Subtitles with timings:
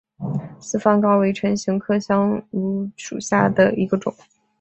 [0.59, 4.11] 四方蒿为唇形科香薷属下的一个种。